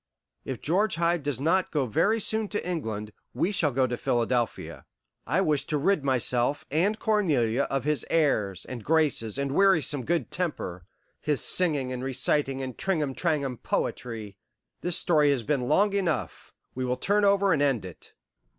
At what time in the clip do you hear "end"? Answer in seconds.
17.61-17.85